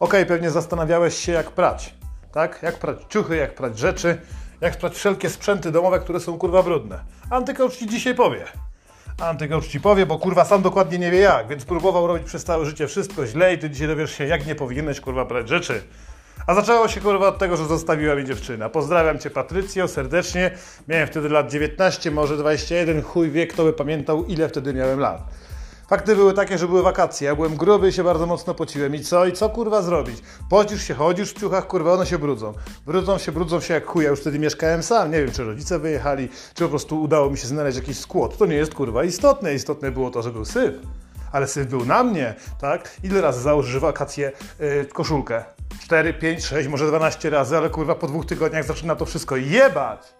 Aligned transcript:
Okej, 0.00 0.26
pewnie 0.26 0.50
zastanawiałeś 0.50 1.14
się, 1.14 1.32
jak 1.32 1.50
prać. 1.50 1.94
Tak? 2.32 2.58
Jak 2.62 2.78
prać 2.78 2.96
ciuchy, 3.08 3.36
jak 3.36 3.54
prać 3.54 3.78
rzeczy, 3.78 4.20
jak 4.60 4.76
prać 4.76 4.94
wszelkie 4.94 5.30
sprzęty 5.30 5.72
domowe, 5.72 6.00
które 6.00 6.20
są 6.20 6.38
kurwa 6.38 6.62
brudne. 6.62 7.00
Antycoach 7.30 7.76
ci 7.76 7.86
dzisiaj 7.86 8.14
powie. 8.14 8.44
Antycoach 9.22 9.66
ci 9.66 9.80
powie, 9.80 10.06
bo 10.06 10.18
kurwa 10.18 10.44
sam 10.44 10.62
dokładnie 10.62 10.98
nie 10.98 11.10
wie 11.10 11.18
jak, 11.18 11.48
więc 11.48 11.64
próbował 11.64 12.06
robić 12.06 12.24
przez 12.26 12.44
całe 12.44 12.66
życie 12.66 12.86
wszystko 12.86 13.26
źle 13.26 13.54
i 13.54 13.58
ty 13.58 13.70
dzisiaj 13.70 13.88
dowiesz 13.88 14.12
się, 14.12 14.26
jak 14.26 14.46
nie 14.46 14.54
powinieneś 14.54 15.00
kurwa 15.00 15.24
prać 15.24 15.48
rzeczy. 15.48 15.82
A 16.46 16.54
zaczęło 16.54 16.88
się 16.88 17.00
kurwa 17.00 17.28
od 17.28 17.38
tego, 17.38 17.56
że 17.56 17.66
zostawiła 17.66 18.14
mi 18.14 18.24
dziewczyna. 18.24 18.68
Pozdrawiam 18.68 19.18
cię 19.18 19.30
Patrycjo 19.30 19.88
serdecznie. 19.88 20.50
Miałem 20.88 21.06
wtedy 21.06 21.28
lat 21.28 21.50
19, 21.50 22.10
może 22.10 22.36
21, 22.36 23.02
chuj 23.02 23.30
wie, 23.30 23.46
kto 23.46 23.64
by 23.64 23.72
pamiętał 23.72 24.24
ile 24.24 24.48
wtedy 24.48 24.74
miałem 24.74 24.98
lat. 24.98 25.22
Fakty 25.88 26.16
były 26.16 26.34
takie, 26.34 26.58
że 26.58 26.68
były 26.68 26.82
wakacje. 26.82 27.28
Ja 27.28 27.34
byłem 27.34 27.56
gruby 27.56 27.88
i 27.88 27.92
się 27.92 28.04
bardzo 28.04 28.26
mocno 28.26 28.54
pociłem. 28.54 28.94
I 28.94 29.00
co? 29.00 29.26
I 29.26 29.32
co 29.32 29.50
kurwa 29.50 29.82
zrobić? 29.82 30.22
Pocisz 30.50 30.82
się, 30.82 30.94
chodzisz 30.94 31.34
w 31.34 31.40
ciuchach, 31.40 31.66
kurwa, 31.66 31.92
one 31.92 32.06
się 32.06 32.18
brudzą. 32.18 32.52
Brudzą 32.86 33.18
się, 33.18 33.32
brudzą 33.32 33.60
się 33.60 33.74
jak 33.74 33.86
chuj. 33.86 34.04
Ja 34.04 34.10
już 34.10 34.20
wtedy 34.20 34.38
mieszkałem 34.38 34.82
sam. 34.82 35.10
Nie 35.10 35.18
wiem, 35.18 35.32
czy 35.32 35.44
rodzice 35.44 35.78
wyjechali, 35.78 36.28
czy 36.54 36.64
po 36.64 36.68
prostu 36.70 37.02
udało 37.02 37.30
mi 37.30 37.38
się 37.38 37.46
znaleźć 37.46 37.78
jakiś 37.78 37.98
skład. 37.98 38.36
To 38.36 38.46
nie 38.46 38.54
jest 38.54 38.74
kurwa 38.74 39.04
istotne. 39.04 39.54
Istotne 39.54 39.90
było 39.90 40.10
to, 40.10 40.22
że 40.22 40.30
był 40.30 40.44
syf. 40.44 40.74
Ale 41.32 41.46
syf 41.46 41.66
był 41.66 41.84
na 41.84 42.04
mnie, 42.04 42.34
tak? 42.60 42.96
Ile 43.02 43.20
razy 43.20 43.40
założysz 43.40 43.78
wakacje 43.78 44.32
yy, 44.60 44.86
koszulkę? 44.92 45.44
4, 45.82 46.14
5, 46.14 46.44
6, 46.44 46.68
może 46.68 46.86
12 46.86 47.30
razy, 47.30 47.56
ale 47.56 47.70
kurwa 47.70 47.94
po 47.94 48.06
dwóch 48.06 48.26
tygodniach 48.26 48.64
zaczyna 48.64 48.96
to 48.96 49.04
wszystko 49.04 49.36
jebać. 49.36 50.17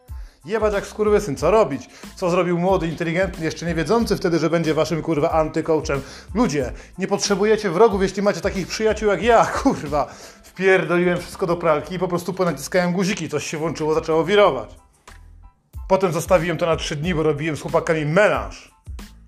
Jebać 0.48 0.74
jak 0.74 0.86
skurwysyn, 0.86 1.36
co 1.36 1.50
robić? 1.50 1.88
Co 2.16 2.30
zrobił 2.30 2.58
młody, 2.58 2.86
inteligentny, 2.86 3.44
jeszcze 3.44 3.66
nie 3.66 3.74
wiedzący 3.74 4.16
wtedy, 4.16 4.38
że 4.38 4.50
będzie 4.50 4.74
waszym 4.74 5.02
kurwa 5.02 5.30
antycoachem. 5.30 6.00
Ludzie, 6.34 6.72
nie 6.98 7.06
potrzebujecie 7.06 7.70
wrogów, 7.70 8.02
jeśli 8.02 8.22
macie 8.22 8.40
takich 8.40 8.66
przyjaciół 8.66 9.08
jak 9.08 9.22
ja, 9.22 9.46
kurwa. 9.62 10.06
Wpierdoliłem 10.42 11.18
wszystko 11.18 11.46
do 11.46 11.56
pralki 11.56 11.94
i 11.94 11.98
po 11.98 12.08
prostu 12.08 12.32
ponaciskałem 12.32 12.92
guziki, 12.92 13.28
coś 13.28 13.46
się 13.46 13.58
włączyło, 13.58 13.94
zaczęło 13.94 14.24
wirować. 14.24 14.76
Potem 15.88 16.12
zostawiłem 16.12 16.58
to 16.58 16.66
na 16.66 16.76
trzy 16.76 16.96
dni, 16.96 17.14
bo 17.14 17.22
robiłem 17.22 17.56
z 17.56 17.60
chłopakami 17.60 18.06
melanż. 18.06 18.74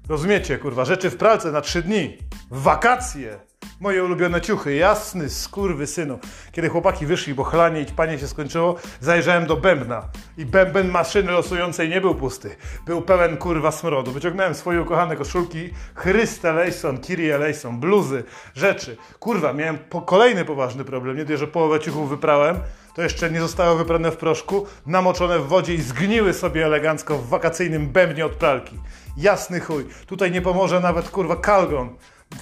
Rozumiecie, 0.08 0.58
kurwa, 0.58 0.84
rzeczy 0.84 1.10
w 1.10 1.16
pralce 1.16 1.52
na 1.52 1.60
trzy 1.60 1.82
dni. 1.82 2.18
W 2.50 2.62
wakacje. 2.62 3.49
Moje 3.80 4.04
ulubione 4.04 4.40
ciuchy, 4.40 4.74
jasny 4.74 5.30
skurwy 5.30 5.86
synu. 5.86 6.18
Kiedy 6.52 6.68
chłopaki 6.68 7.06
wyszli, 7.06 7.34
bo 7.34 7.44
chlanie 7.44 7.80
i 7.80 7.86
panie 7.86 8.18
się 8.18 8.28
skończyło, 8.28 8.76
zajrzałem 9.00 9.46
do 9.46 9.56
bębna. 9.56 10.02
I 10.38 10.46
bęben 10.46 10.88
maszyny 10.88 11.32
losującej 11.32 11.88
nie 11.88 12.00
był 12.00 12.14
pusty. 12.14 12.56
Był 12.86 13.02
pełen 13.02 13.36
kurwa 13.36 13.72
smrodu. 13.72 14.12
Wyciągnąłem 14.12 14.54
swoje 14.54 14.82
ukochane 14.82 15.16
koszulki, 15.16 15.70
Chryste 15.94 16.52
Lejson, 16.52 16.98
Kirie 16.98 17.38
Lejson, 17.38 17.80
bluzy, 17.80 18.24
rzeczy. 18.54 18.96
Kurwa, 19.18 19.52
miałem 19.52 19.78
po 19.78 20.02
kolejny 20.02 20.44
poważny 20.44 20.84
problem. 20.84 21.16
Nie 21.16 21.24
dość, 21.24 21.40
że 21.40 21.46
połowę 21.46 21.80
ciuchów 21.80 22.10
wyprałem, 22.10 22.56
to 22.94 23.02
jeszcze 23.02 23.30
nie 23.30 23.40
zostały 23.40 23.78
wyprane 23.78 24.10
w 24.10 24.16
proszku, 24.16 24.66
namoczone 24.86 25.38
w 25.38 25.46
wodzie 25.46 25.74
i 25.74 25.82
zgniły 25.82 26.32
sobie 26.32 26.66
elegancko 26.66 27.18
w 27.18 27.28
wakacyjnym 27.28 27.88
bębnie 27.88 28.26
od 28.26 28.32
pralki. 28.32 28.78
Jasny 29.16 29.60
chuj. 29.60 29.84
Tutaj 30.06 30.30
nie 30.30 30.42
pomoże 30.42 30.80
nawet 30.80 31.08
kurwa 31.08 31.36
kalgon. 31.36 31.96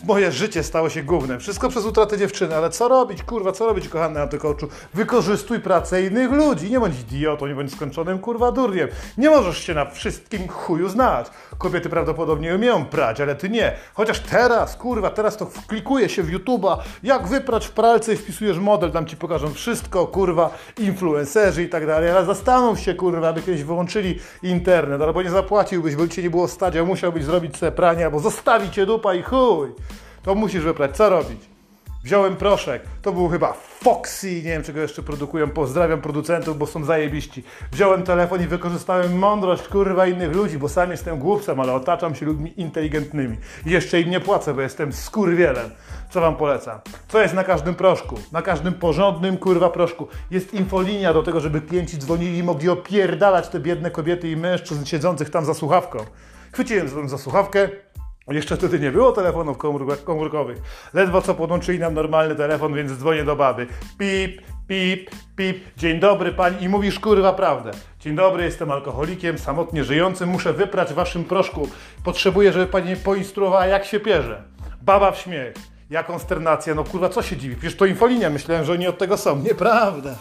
Moje 0.05 0.33
życie 0.33 0.63
stało 0.63 0.91
się 0.91 1.03
głównym. 1.03 1.41
Wszystko 1.41 1.69
przez 1.69 1.85
utratę 1.85 2.19
dziewczyny, 2.19 2.57
ale 2.57 2.71
co 2.71 2.89
robić, 2.89 3.23
kurwa, 3.23 3.53
co 3.53 3.67
robić, 3.67 3.89
kochany 3.89 4.21
antykoczu? 4.21 4.69
Wykorzystuj 4.95 5.61
pracę 5.61 6.03
innych 6.03 6.33
ludzi. 6.33 6.71
Nie 6.71 6.81
bądź 6.81 7.01
idiotą, 7.01 7.47
nie 7.47 7.55
bądź 7.55 7.73
skończonym, 7.73 8.19
kurwa, 8.19 8.53
durniem. 8.53 8.89
Nie 9.19 9.31
możesz 9.31 9.59
się 9.59 9.75
na 9.75 9.85
wszystkim 9.85 10.49
chuju 10.49 10.89
znać. 10.89 11.27
Kobiety 11.59 11.89
prawdopodobnie 11.89 12.55
umieją 12.55 12.85
prać, 12.85 13.21
ale 13.21 13.35
ty 13.35 13.49
nie. 13.49 13.73
Chociaż 13.95 14.21
teraz, 14.21 14.77
kurwa, 14.77 15.11
teraz 15.11 15.37
to 15.37 15.47
wklikuje 15.47 16.09
się 16.09 16.23
w 16.23 16.33
YouTube'a, 16.33 16.77
jak 17.03 17.27
wyprać 17.27 17.67
w 17.67 17.71
pralce 17.71 18.13
i 18.13 18.17
wpisujesz 18.17 18.59
model, 18.59 18.91
tam 18.91 19.07
ci 19.07 19.17
pokażą 19.17 19.55
wszystko, 19.55 20.07
kurwa, 20.07 20.51
influencerzy 20.79 21.63
i 21.63 21.69
tak 21.69 21.87
dalej, 21.87 22.11
ale 22.11 22.27
zastanów 22.27 22.81
się, 22.81 22.95
kurwa, 22.95 23.29
aby 23.29 23.43
kiedyś 23.43 23.63
wyłączyli 23.63 24.19
internet, 24.43 25.03
albo 25.03 25.23
nie 25.23 25.31
zapłaciłbyś, 25.31 25.97
bo 25.97 26.09
cię 26.09 26.23
nie 26.23 26.31
było 26.31 26.49
stać, 26.49 26.77
a 26.77 26.85
musiałbyś 26.85 27.25
zrobić 27.25 27.57
sobie 27.57 27.73
pranie, 27.73 28.05
albo 28.05 28.21
zostawi 28.21 28.71
cię 28.71 28.87
dupa 28.87 29.15
i 29.15 29.23
chuj 29.23 29.78
to 30.29 30.35
musisz 30.35 30.65
wyprać. 30.65 30.97
Co 30.97 31.11
robić? 31.11 31.41
Wziąłem 32.05 32.37
proszek, 32.37 32.83
to 33.03 33.13
był 33.13 33.29
chyba 33.29 33.53
Foxy, 33.53 34.35
nie 34.35 34.43
wiem 34.43 34.63
czego 34.63 34.81
jeszcze 34.81 35.03
produkują, 35.03 35.51
pozdrawiam 35.51 36.01
producentów, 36.01 36.59
bo 36.59 36.67
są 36.67 36.85
zajebiści. 36.85 37.45
Wziąłem 37.73 38.03
telefon 38.03 38.43
i 38.43 38.47
wykorzystałem 38.47 39.19
mądrość 39.19 39.69
kurwa 39.69 40.07
innych 40.07 40.35
ludzi, 40.37 40.59
bo 40.59 40.69
sam 40.69 40.91
jestem 40.91 41.19
głupcem, 41.19 41.61
ale 41.61 41.73
otaczam 41.73 42.15
się 42.15 42.27
ludźmi 42.27 42.61
inteligentnymi. 42.61 43.37
Jeszcze 43.67 44.01
im 44.01 44.11
nie 44.11 44.21
płacę, 44.21 44.55
bo 44.55 44.61
jestem 44.61 44.93
skurwielem. 44.93 45.71
Co 46.11 46.21
wam 46.21 46.37
polecam? 46.37 46.81
Co 47.09 47.23
jest 47.23 47.35
na 47.35 47.45
każdym 47.45 47.75
proszku? 47.75 48.17
Na 48.33 48.43
każdym 48.43 48.75
porządnym 48.75 49.37
kurwa 49.37 49.71
proszku 49.71 50.09
jest 50.31 50.55
infolinia 50.55 51.13
do 51.13 51.23
tego, 51.23 51.41
żeby 51.41 51.61
klienci 51.61 51.99
dzwonili 51.99 52.39
i 52.39 52.43
mogli 52.43 52.69
opierdalać 52.69 53.49
te 53.49 53.61
biedne 53.61 53.91
kobiety 53.91 54.31
i 54.31 54.37
mężczyzn 54.37 54.85
siedzących 54.85 55.31
tam 55.31 55.45
za 55.45 55.55
słuchawką. 55.55 55.99
Chwyciłem 56.53 57.09
za 57.09 57.19
słuchawkę, 57.19 57.69
jeszcze 58.35 58.57
wtedy 58.57 58.81
nie 58.81 58.91
było 58.91 59.13
telefonów 59.13 59.59
komórkowych. 60.05 60.59
Ledwo 60.95 61.23
co 61.23 61.35
podłączyli 61.35 61.79
nam 61.79 61.95
normalny 61.95 62.35
telefon, 62.35 62.75
więc 62.75 62.93
dzwonię 62.93 63.25
do 63.25 63.37
baby. 63.37 63.67
Pip, 63.99 64.43
pip, 64.69 65.11
pip. 65.37 65.65
Dzień 65.77 66.01
dobry 66.01 66.33
pani 66.33 66.63
i 66.63 66.69
mówisz 66.69 67.01
kurwa 67.01 67.33
prawdę. 67.33 67.71
Dzień 68.01 68.17
dobry, 68.17 68.45
jestem 68.45 68.71
alkoholikiem, 68.71 69.39
samotnie 69.39 69.85
żyjącym, 69.85 70.29
muszę 70.29 70.53
wyprać 70.53 70.93
waszym 70.93 71.25
proszku. 71.25 71.69
Potrzebuję, 72.05 72.53
żeby 72.53 72.67
pani 72.67 72.97
poinstruowała 72.97 73.67
jak 73.67 73.85
się 73.85 74.01
pierze. 74.01 74.43
Baba 74.83 75.11
w 75.11 75.19
śmiech. 75.19 75.55
Ja 75.91 76.03
konsternacja, 76.03 76.75
no 76.75 76.85
kurwa 76.85 77.09
co 77.09 77.23
się 77.23 77.37
dziwi? 77.37 77.57
Przecież 77.57 77.77
to 77.77 77.87
infolinia, 77.87 78.31
myślałem, 78.31 78.65
że 78.65 78.73
oni 78.73 78.87
od 78.87 78.99
tego 78.99 79.17
są. 79.17 79.39
Nieprawda. 79.39 80.15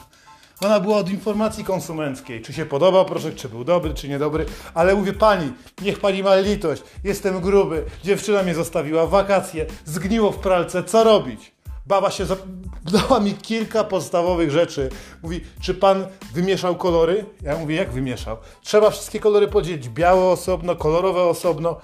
Ona 0.61 0.79
była 0.79 0.97
od 0.97 1.09
informacji 1.09 1.63
konsumenckiej. 1.63 2.41
Czy 2.41 2.53
się 2.53 2.65
podobał 2.65 3.05
proszek, 3.05 3.35
czy 3.35 3.49
był 3.49 3.63
dobry, 3.63 3.93
czy 3.93 4.09
niedobry. 4.09 4.45
Ale 4.73 4.95
mówię 4.95 5.13
pani, 5.13 5.53
niech 5.81 5.99
pani 5.99 6.23
ma 6.23 6.35
litość. 6.35 6.83
Jestem 7.03 7.41
gruby. 7.41 7.85
Dziewczyna 8.03 8.43
mnie 8.43 8.55
zostawiła. 8.55 9.07
Wakacje. 9.07 9.65
Zgniło 9.85 10.31
w 10.31 10.37
pralce. 10.37 10.83
Co 10.83 11.03
robić? 11.03 11.51
Baba 11.85 12.11
się 12.11 12.25
dała 12.93 13.19
mi 13.19 13.33
kilka 13.33 13.83
podstawowych 13.83 14.51
rzeczy. 14.51 14.89
Mówi, 15.23 15.41
czy 15.61 15.73
pan 15.73 16.07
wymieszał 16.33 16.75
kolory? 16.75 17.25
Ja 17.41 17.57
mówię, 17.57 17.75
jak 17.75 17.91
wymieszał? 17.91 18.37
Trzeba 18.61 18.89
wszystkie 18.89 19.19
kolory 19.19 19.47
podzielić. 19.47 19.89
Białe 19.89 20.25
osobno, 20.25 20.75
kolorowe 20.75 21.23
osobno. 21.23 21.77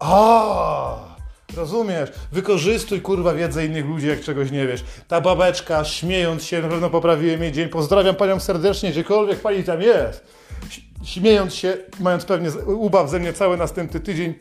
A! 0.00 1.11
Rozumiesz? 1.56 2.10
Wykorzystuj 2.32 3.00
kurwa 3.00 3.34
wiedzę 3.34 3.66
innych 3.66 3.86
ludzi, 3.86 4.06
jak 4.06 4.20
czegoś 4.20 4.50
nie 4.50 4.66
wiesz. 4.66 4.84
Ta 5.08 5.20
babeczka, 5.20 5.84
śmiejąc 5.84 6.44
się, 6.44 6.62
na 6.62 6.68
pewno 6.68 6.90
poprawiłem 6.90 7.42
jej 7.42 7.52
dzień. 7.52 7.68
Pozdrawiam 7.68 8.14
panią 8.14 8.40
serdecznie, 8.40 8.90
gdziekolwiek 8.90 9.40
pani 9.40 9.64
tam 9.64 9.82
jest. 9.82 10.24
Śmiejąc 11.04 11.54
się, 11.54 11.76
mając 12.00 12.24
pewnie 12.24 12.50
ubaw 12.66 13.10
ze 13.10 13.18
mnie 13.18 13.32
cały 13.32 13.56
następny 13.56 14.00
tydzień, 14.00 14.34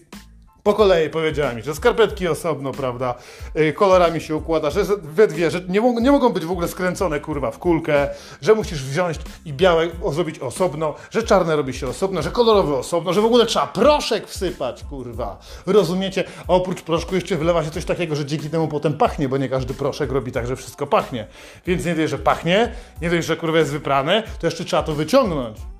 po 0.63 0.73
kolei 0.73 1.09
powiedziała 1.09 1.53
mi, 1.53 1.61
że 1.61 1.75
skarpetki 1.75 2.27
osobno, 2.27 2.71
prawda, 2.71 3.15
yy, 3.55 3.73
kolorami 3.73 4.21
się 4.21 4.35
układa, 4.35 4.69
że 4.69 4.83
we 5.03 5.27
dwie, 5.27 5.51
że 5.51 5.61
nie, 5.67 5.81
nie, 6.01 6.11
mogą 6.11 6.29
być 6.29 6.45
w 6.45 6.51
ogóle 6.51 6.67
skręcone, 6.67 7.19
kurwa, 7.19 7.51
w 7.51 7.59
kulkę, 7.59 8.09
że 8.41 8.55
musisz 8.55 8.83
wziąć 8.83 9.17
i 9.45 9.53
białe 9.53 9.87
zrobić 10.11 10.39
osobno, 10.39 10.95
że 11.11 11.23
czarne 11.23 11.55
robi 11.55 11.73
się 11.73 11.87
osobno, 11.87 12.21
że 12.21 12.31
kolorowe 12.31 12.75
osobno, 12.75 13.13
że 13.13 13.21
w 13.21 13.25
ogóle 13.25 13.45
trzeba 13.45 13.67
proszek 13.67 14.27
wsypać, 14.27 14.83
kurwa. 14.83 15.39
Rozumiecie? 15.65 16.23
A 16.47 16.53
oprócz 16.53 16.81
proszku 16.81 17.15
jeszcze 17.15 17.37
wylewa 17.37 17.63
się 17.63 17.71
coś 17.71 17.85
takiego, 17.85 18.15
że 18.15 18.25
dzięki 18.25 18.49
temu 18.49 18.67
potem 18.67 18.93
pachnie, 18.93 19.29
bo 19.29 19.37
nie 19.37 19.49
każdy 19.49 19.73
proszek 19.73 20.11
robi 20.11 20.31
tak, 20.31 20.47
że 20.47 20.55
wszystko 20.55 20.87
pachnie. 20.87 21.27
Więc 21.65 21.85
nie 21.85 21.95
dość, 21.95 22.09
że 22.09 22.17
pachnie, 22.17 22.71
nie 23.01 23.09
dość, 23.09 23.27
że 23.27 23.37
kurwa 23.37 23.57
jest 23.57 23.71
wyprane, 23.71 24.23
to 24.39 24.47
jeszcze 24.47 24.65
trzeba 24.65 24.83
to 24.83 24.93
wyciągnąć. 24.93 25.70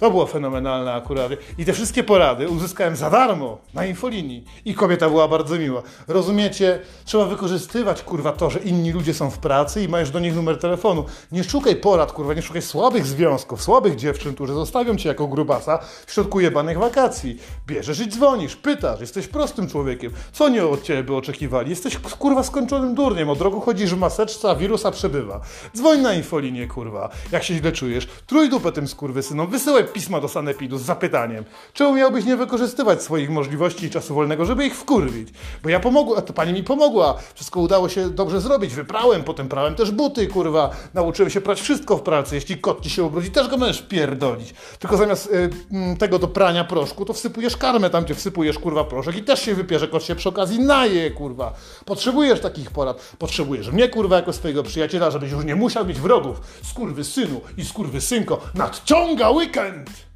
To 0.00 0.10
było 0.10 0.26
fenomenalne 0.26 0.92
akurat. 0.94 1.32
I 1.58 1.64
te 1.64 1.72
wszystkie 1.72 2.04
porady 2.04 2.48
uzyskałem 2.48 2.96
za 2.96 3.10
darmo 3.10 3.58
na 3.74 3.86
infolinii. 3.86 4.44
I 4.64 4.74
kobieta 4.74 5.08
była 5.08 5.28
bardzo 5.28 5.58
miła. 5.58 5.82
Rozumiecie? 6.08 6.80
Trzeba 7.04 7.24
wykorzystywać, 7.24 8.02
kurwa, 8.02 8.32
to, 8.32 8.50
że 8.50 8.58
inni 8.58 8.92
ludzie 8.92 9.14
są 9.14 9.30
w 9.30 9.38
pracy 9.38 9.82
i 9.82 9.88
masz 9.88 10.10
do 10.10 10.18
nich 10.20 10.34
numer 10.34 10.58
telefonu. 10.58 11.04
Nie 11.32 11.44
szukaj 11.44 11.76
porad, 11.76 12.12
kurwa, 12.12 12.34
nie 12.34 12.42
szukaj 12.42 12.62
słabych 12.62 13.06
związków, 13.06 13.62
słabych 13.62 13.96
dziewczyn, 13.96 14.34
które 14.34 14.54
zostawią 14.54 14.96
cię 14.96 15.08
jako 15.08 15.26
grubasa 15.26 15.78
w 16.06 16.12
środku 16.12 16.40
jebanych 16.40 16.78
wakacji. 16.78 17.38
Bierzesz 17.66 18.00
i 18.00 18.08
dzwonisz, 18.08 18.56
pytasz, 18.56 19.00
jesteś 19.00 19.28
prostym 19.28 19.68
człowiekiem. 19.68 20.12
Co 20.32 20.44
oni 20.44 20.60
od 20.60 20.82
ciebie 20.82 21.02
by 21.02 21.16
oczekiwali? 21.16 21.70
Jesteś, 21.70 21.98
kurwa, 21.98 22.42
skończonym 22.42 22.94
durniem. 22.94 23.30
Od 23.30 23.40
rogu 23.40 23.60
chodzisz 23.60 23.94
w 23.94 23.98
maseczce, 23.98 24.50
a 24.50 24.54
wirusa 24.54 24.90
przebywa. 24.90 25.40
Dzwoń 25.76 26.00
na 26.00 26.14
infolinię, 26.14 26.66
kurwa, 26.66 27.08
jak 27.32 27.42
się 27.42 27.54
źle 27.54 27.72
czujesz. 27.72 28.08
Trój 28.26 28.48
dupę 28.48 28.72
tym 28.72 28.88
skurwysynom, 28.88 29.46
wysyłaj 29.46 29.85
pisma 29.86 30.20
do 30.20 30.28
Sanepidu 30.28 30.78
z 30.78 30.82
zapytaniem, 30.82 31.44
czemu 31.72 31.94
miałbyś 31.94 32.24
nie 32.24 32.36
wykorzystywać 32.36 33.02
swoich 33.02 33.30
możliwości 33.30 33.86
i 33.86 33.90
czasu 33.90 34.14
wolnego, 34.14 34.44
żeby 34.44 34.66
ich 34.66 34.74
wkurwić? 34.76 35.28
Bo 35.62 35.68
ja 35.68 35.80
pomogłem, 35.80 36.18
a 36.18 36.22
to 36.22 36.32
pani 36.32 36.52
mi 36.52 36.62
pomogła. 36.62 37.14
Wszystko 37.34 37.60
udało 37.60 37.88
się 37.88 38.10
dobrze 38.10 38.40
zrobić. 38.40 38.74
Wyprałem, 38.74 39.22
potem 39.22 39.48
prałem 39.48 39.74
też 39.74 39.90
buty, 39.90 40.26
kurwa. 40.26 40.70
Nauczyłem 40.94 41.30
się 41.30 41.40
prać 41.40 41.60
wszystko 41.60 41.96
w 41.96 42.02
pracy. 42.02 42.34
Jeśli 42.34 42.58
kot 42.58 42.80
ci 42.80 42.90
się 42.90 43.04
ubrudzi, 43.04 43.30
też 43.30 43.48
go 43.48 43.56
możesz 43.56 43.82
pierdolić. 43.82 44.54
Tylko 44.78 44.96
zamiast 44.96 45.26
y, 45.26 45.50
mm, 45.72 45.96
tego 45.96 46.18
do 46.18 46.28
prania 46.28 46.64
proszku, 46.64 47.04
to 47.04 47.12
wsypujesz 47.12 47.56
karmę 47.56 47.90
tam, 47.90 48.04
gdzie 48.04 48.14
wsypujesz, 48.14 48.58
kurwa, 48.58 48.84
proszek 48.84 49.16
i 49.16 49.22
też 49.22 49.42
się 49.42 49.54
wypierze, 49.54 49.88
kot 49.88 50.04
się 50.04 50.14
przy 50.14 50.28
okazji 50.28 50.60
naje, 50.60 51.10
kurwa. 51.10 51.54
Potrzebujesz 51.84 52.40
takich 52.40 52.70
porad. 52.70 53.14
Potrzebujesz 53.18 53.70
mnie, 53.70 53.88
kurwa, 53.88 54.16
jako 54.16 54.32
swojego 54.32 54.62
przyjaciela, 54.62 55.10
żebyś 55.10 55.32
już 55.32 55.44
nie 55.44 55.56
musiał 55.56 55.86
mieć 55.86 56.00
wrogów. 56.00 56.40
Skurwy 56.62 57.04
synu 57.04 57.40
i 57.56 57.64
skurwy 57.64 58.00
synko. 58.00 58.40
Nadciąga 58.54 59.30
weekend! 59.30 59.75
England. 59.76 60.15